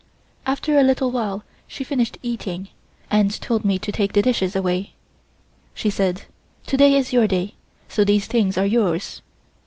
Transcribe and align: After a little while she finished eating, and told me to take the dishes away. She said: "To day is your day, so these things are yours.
After 0.47 0.79
a 0.79 0.81
little 0.81 1.11
while 1.11 1.43
she 1.67 1.83
finished 1.83 2.17
eating, 2.23 2.69
and 3.11 3.39
told 3.39 3.63
me 3.63 3.77
to 3.77 3.91
take 3.91 4.13
the 4.13 4.23
dishes 4.23 4.55
away. 4.55 4.93
She 5.75 5.91
said: 5.91 6.23
"To 6.65 6.75
day 6.75 6.95
is 6.95 7.13
your 7.13 7.27
day, 7.27 7.53
so 7.87 8.03
these 8.03 8.25
things 8.25 8.57
are 8.57 8.65
yours. 8.65 9.21